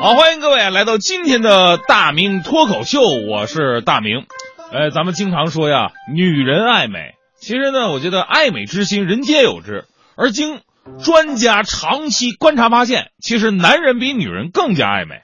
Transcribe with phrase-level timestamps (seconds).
[0.00, 4.26] 好，欢迎各位来到今天的大明脱口秀，我是大明。
[4.72, 9.84] 呃，咱们经常说呀，女人爱美，其实呢，我觉得爱美之心人皆有之。
[10.16, 10.62] 而经
[11.04, 15.22] 专家长期观察发现，其实男人比女人更加爱美。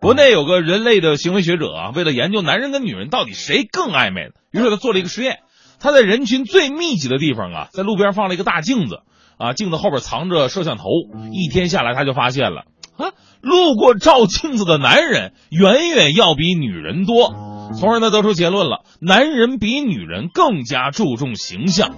[0.00, 5.38] 国内有个人类的行为学者啊，为了研究男人跟女人到底谁更爱美，于是他做了一个实验。
[5.80, 9.00] 他在人群最密集的地方啊，在路边放了一个大镜子
[9.38, 10.84] 啊，镜子后边藏着摄像头。
[11.32, 12.64] 一天下来，他就发现了
[12.96, 17.34] 啊，路过照镜子的男人远远要比女人多，
[17.78, 21.94] 从而呢得出结论了：男人比女人更加注重形象。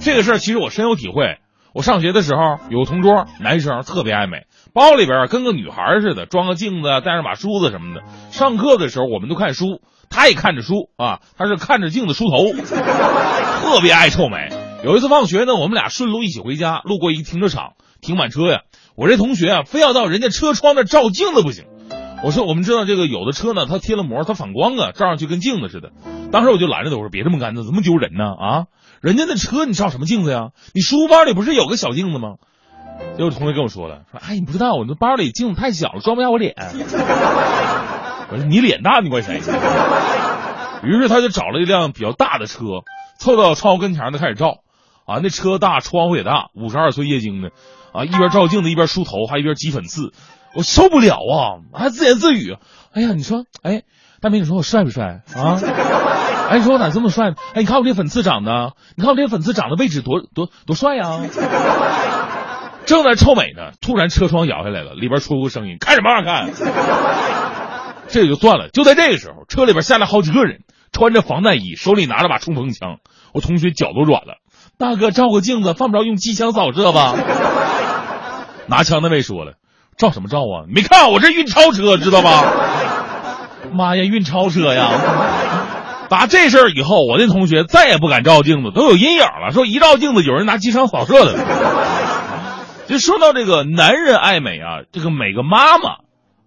[0.00, 1.38] 这个事儿其实我深有体会。
[1.72, 8.02] 我上学的时候有个同桌，男生特别爱美，包里边跟个女孩似的，装个镜子，带上把梳子什么的。
[8.30, 14.50] 上课的时候我们都看书，他也看着书啊，他是看着镜子梳头，特别爱臭美。
[14.84, 18.60] 有一次放学呢，我们俩顺路一起回家，路过一个停车场，停满车呀。
[18.96, 21.64] 我这同学啊，非要到人家车窗那照镜子不行。
[22.22, 25.90] 我说我们知道这个有的车呢，它贴了膜，它反光啊，照上去跟镜子似的。
[26.30, 28.24] 当时我就拦着他，我说别这么干，怎么这么丢人呢？
[28.24, 28.64] 啊！
[29.00, 30.50] 人家那车你照什么镜子呀？
[30.72, 32.36] 你书包里不是有个小镜子吗？
[33.16, 36.54] 结果同学跟我说了，说哎你不知道我那包里镜子太小了，装不下我脸。
[38.30, 39.40] 我说你脸大你怪谁？
[40.82, 42.64] 于是他就找了一辆比较大的车，
[43.18, 44.60] 凑到窗户跟前呢开始照。
[45.06, 47.50] 啊，那车大，窗户也大，五十二岁液晶的，
[47.92, 50.12] 啊一边照镜子一边梳头，还一边挤粉刺，
[50.54, 52.56] 我受不了啊，还自言自语，
[52.92, 53.82] 哎呀你说，哎
[54.20, 55.60] 大明你说我帅不帅啊？
[56.48, 57.30] 哎，你说我咋这么帅？
[57.54, 61.20] 哎，你看我这粉刺长的，你看我这粉刺长的位置多多多帅呀！
[62.86, 66.52] 正在臭美呢，突然车窗摇下来了，里边出个声音：“看什么看？”
[68.08, 68.68] 这也就算了。
[68.68, 70.60] 就在这个时候，车里边下来好几个人，
[70.92, 72.98] 穿着防弹衣，手里拿着把冲锋枪。
[73.32, 74.36] 我同学脚都软了。
[74.78, 77.14] 大哥，照个镜子，犯不着用机枪扫射吧？
[78.66, 79.52] 拿枪那位说了
[79.96, 80.66] ：“照什么照啊？
[80.68, 82.44] 没看我这运钞车，知道吧？”
[83.72, 84.90] 妈呀，运钞车呀！
[86.10, 89.52] 打这事儿以后，我那同学再也不敢照镜子，都有阴影了。
[89.52, 91.34] 说一照镜子，有人拿机枪扫射的。
[92.86, 95.96] 就说到这个男人爱美啊，这个每个妈妈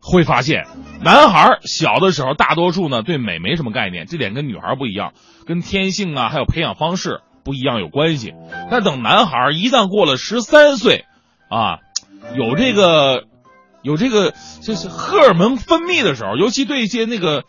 [0.00, 0.66] 会发现，
[1.02, 5.12] 男孩小的时候大多数呢对美没什么概念，这点跟女孩不一样，
[5.46, 8.34] 跟天性啊还有培养方式不一样有关系。
[8.70, 11.06] 但等男孩一旦过了十三岁，
[11.48, 11.78] 啊，
[12.36, 13.24] 有这个
[13.82, 17.44] 有这个就是荷尔蒙分泌的时候，尤其对一些那个。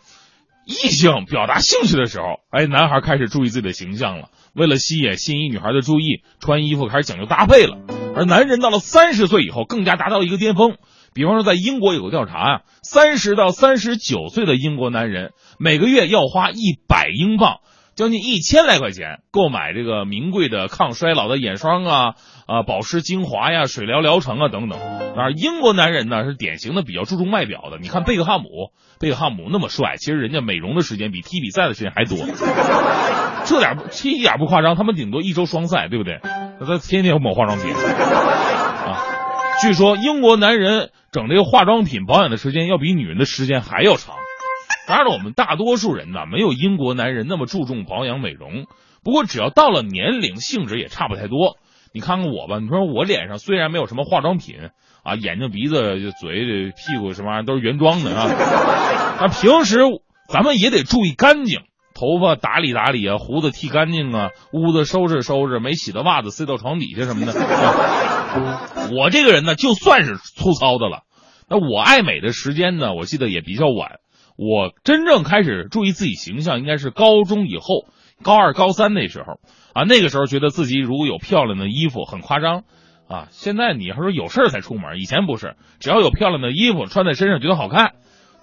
[0.70, 4.28] 异性表达兴趣的时候，哎，男孩开始注意自己的形象了。
[4.52, 7.78] 为了吸引心仪女孩的注意，穿衣服开始讲究搭配了。
[8.14, 10.76] 而男人到了三十岁以后，更加达到一个巅峰。
[11.14, 17.60] 比方说，在英国有个调查啊，三十到三十九岁的英国男人每个月要花一百英镑。
[17.98, 22.14] 将近一千来块钱购买这个名贵的抗衰老的眼霜啊
[22.46, 24.78] 啊保湿精华呀水疗疗程啊等等。
[25.16, 27.78] 而英国男人呢是典型的比较注重外表的。
[27.82, 28.70] 你看贝克汉姆，
[29.00, 32.18] 贝克汉姆那么帅，其实人家美容的时间比踢比赛的时间还多。
[33.44, 36.20] 这点踢一点不夸张，他们顶多一周双赛，对不对？
[36.20, 39.02] 他天天抹化妆品啊。
[39.60, 44.14] 据说英国男人整这个化妆品保养的时间要比女人的时间还要长。
[44.88, 48.64] 当然了，我们大多数人呢，没有英国男人那么注重保养美容。
[49.04, 51.58] 不过，只要到了年龄，性质也差不太多。
[51.92, 54.56] 你看看我吧，你说我脸上虽然没有什么化妆品
[55.04, 58.28] 啊，眼睛、鼻子、嘴、屁股什么玩意儿都是原装的啊，
[59.20, 59.78] 那平时
[60.32, 61.60] 咱们也得注意干净，
[61.94, 67.34] 头发打理打理啊，胡子剃干净啊，屋子收拾收拾，没洗的袜子塞到床底下什么的。
[68.96, 71.02] 我这个人呢，就算是粗糙的了，
[71.48, 74.00] 那我爱美的时间呢，我记得也比较晚。
[74.38, 77.86] 我真正开始注意自己形象，应该是高中以后，
[78.22, 79.40] 高二、高三那时候
[79.74, 79.82] 啊。
[79.82, 82.62] 那个时候觉得自己如果有漂亮的衣服，很夸张
[83.08, 83.26] 啊。
[83.32, 87.94] 现在你要说有事儿才出门，以前不是，只要有漂亮的衣服穿在身上，觉得好看，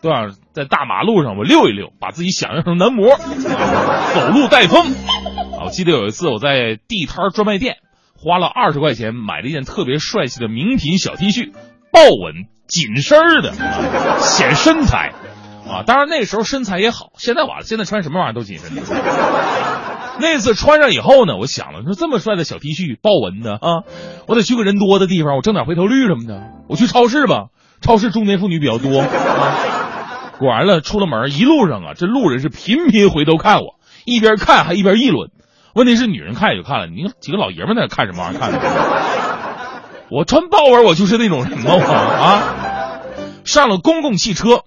[0.01, 0.35] 对吧？
[0.51, 5.63] 在大马路上我溜一溜，把自己想象成男模，走路带风啊。
[5.63, 7.77] 我记得有一次我在地摊专卖店
[8.17, 11.53] 花了二十块钱买了一件特别帅气的名品小 T 恤，
[11.93, 13.53] 豹纹紧身的，
[14.19, 15.13] 显身材。
[15.67, 18.71] 啊，当然那时候身材也好，现在完了，现在穿什么玩意儿都紧身。
[20.19, 23.83] 那次穿上以后呢，我想了，说这么帅的小 T 恤，豹纹的啊，
[24.27, 26.51] 我得去个人多的地方，我挣点回头率什么的。
[26.69, 27.47] 我去超市吧，
[27.81, 29.07] 超市中年妇女比较多啊。
[30.39, 33.75] 果然了，出了门一路上啊，这路人是频频回头看我，
[34.05, 35.31] 一边看还一边议论。
[35.73, 38.39] 问题是女人看也就看了，你几个老爷们在那看什么玩意儿？
[38.39, 38.51] 看
[40.09, 41.71] 我穿豹纹，我就是那种人吗？
[41.73, 43.01] 我啊，
[43.43, 44.61] 上了公共汽车。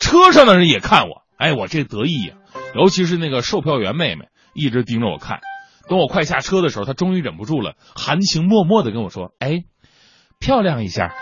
[0.00, 2.34] 车上的人也看我，哎，我这得意呀！
[2.74, 5.40] 尤其是那个售票员妹妹，一直盯着我看。
[5.88, 9.64] 等我快下车的时候，她终于忍不住了，含情脉脉的跟我说：“哎，
[10.38, 11.12] 漂亮一下，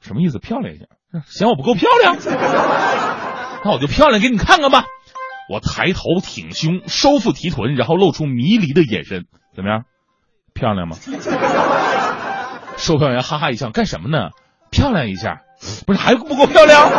[0.00, 0.38] 什么意思？
[0.38, 0.86] 漂亮一下？
[1.26, 2.16] 嫌我不够漂亮？
[3.64, 4.84] 那我就漂亮给你看看吧。
[5.50, 9.24] 我抬头挺胸，收腹提臀，然后露出迷离的眼神，
[9.54, 9.84] 怎么样？
[10.54, 10.96] 漂亮吗？
[12.76, 14.30] 售票员哈哈一笑，干什么呢？
[14.70, 15.42] 漂亮一下，
[15.86, 16.90] 不是还不够漂亮？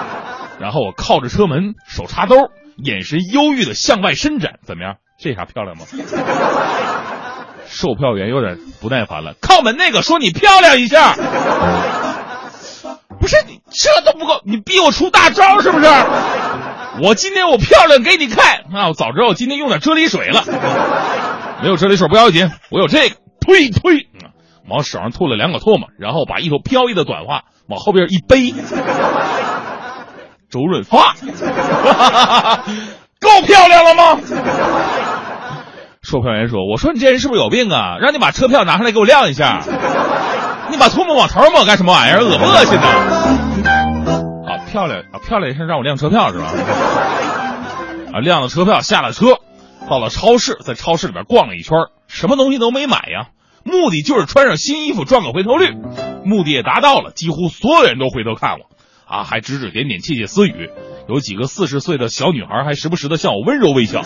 [0.60, 2.36] 然后我靠着车门，手插兜，
[2.76, 4.96] 眼神忧郁的向外伸展，怎么样？
[5.18, 5.84] 这下漂亮吗？
[7.66, 11.14] 售票员有点不耐烦了，靠门那个说你漂亮一下，
[13.20, 15.86] 不是你这都不够，你逼我出大招是不是？
[17.02, 18.88] 我今天我漂亮给你看啊！
[18.88, 20.44] 我早知道我今天用点啫喱水了，
[21.62, 24.08] 没有啫喱水不要紧，我有这个，推推，
[24.68, 28.52] 往手上吐了两口唾沫，然后把一头飘逸的短发往后边一背，
[30.50, 31.14] 周润发，
[33.20, 34.20] 够漂亮了吗？
[36.02, 37.98] 售票员说：“我说你这人是不是有病啊？
[38.00, 39.60] 让你把车票拿上来给我亮一下，
[40.70, 42.24] 你把唾沫往头抹干什么玩意儿？
[42.24, 42.86] 恶不恶心呢？”
[44.50, 46.46] 啊，漂亮啊，漂亮一声让我亮车票是吧？
[48.14, 49.38] 啊，亮了车票，下了车，
[49.88, 51.76] 到了超市，在超市里边逛了一圈，
[52.08, 53.28] 什么东西都没买呀，
[53.62, 55.76] 目的就是穿上新衣服赚个回头率，
[56.24, 58.66] 目的也达到了，几乎所有人都回头看我，
[59.06, 60.70] 啊，还指指点点窃窃私语，
[61.08, 64.02] 有几个四十岁的小女孩还时不时的向我温柔微笑。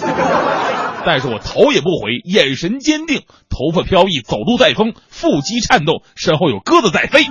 [1.06, 7.24] 但是我头也不回，眼神坚定，头发飘逸，走路带风，腹肌颤动，身后有鸽子在飞。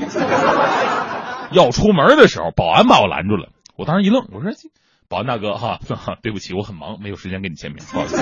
[1.52, 3.50] 要出门的时候，保安把我拦住了。
[3.76, 4.52] 我当时一愣，我说
[5.10, 5.80] ：“保安大哥，哈，
[6.22, 8.18] 对不起，我很忙，没有时间跟你签名，不好意思。”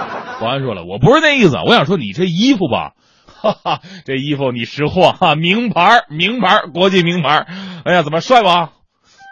[0.40, 2.92] 保安说了：“我不是那意思，我想说你这衣服吧，
[3.40, 7.46] 哈哈，这衣服你识货哈，名牌，名牌，国际名牌。
[7.84, 8.72] 哎呀，怎么帅吧？”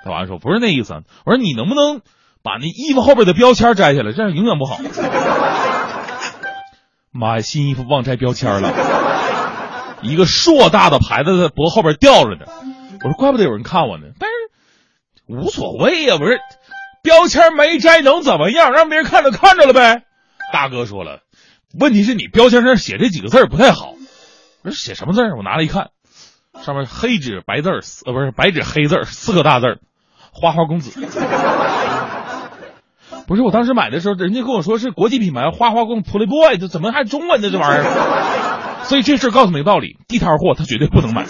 [0.05, 2.01] 他完说：“不是那意思，我说你能不能？”
[2.45, 4.77] 把那衣服后边的标签摘下来，这样影响不好。
[7.11, 8.71] 妈呀，新衣服忘摘标签了，
[10.03, 12.45] 一个硕大的牌子在脖后边吊着呢。
[13.03, 14.35] 我说怪不得有人看我呢，但是
[15.27, 16.39] 无所谓呀，不是
[17.03, 18.73] 标签没摘能怎么样？
[18.73, 20.03] 让别人看着看着了呗。
[20.53, 21.21] 大哥说了，
[21.79, 23.95] 问题是你标签上写这几个字不太好。
[24.63, 25.21] 我说写什么字？
[25.37, 25.91] 我拿来一看，
[26.63, 27.71] 上面黑纸白字
[28.07, 29.79] 呃不是白纸黑字四个大字
[30.33, 30.99] 花花公子。
[33.27, 37.51] 不是，我当时买的时候，人家跟我说是国际品牌花花公 Playboy，这怎么还中文呢？
[37.51, 41.25] 这玩意儿，所以这事告诉你个道理：地摊货他绝对不能买。